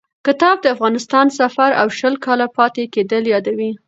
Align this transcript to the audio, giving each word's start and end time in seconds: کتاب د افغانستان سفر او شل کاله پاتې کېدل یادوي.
کتاب 0.27 0.55
د 0.61 0.65
افغانستان 0.75 1.27
سفر 1.39 1.69
او 1.81 1.87
شل 1.97 2.15
کاله 2.25 2.47
پاتې 2.57 2.83
کېدل 2.93 3.23
یادوي. 3.33 3.71